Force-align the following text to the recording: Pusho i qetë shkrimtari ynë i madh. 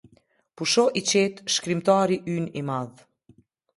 Pusho 0.61 0.85
i 1.01 1.03
qetë 1.11 1.53
shkrimtari 1.57 2.19
ynë 2.39 2.51
i 2.63 2.65
madh. 2.71 3.05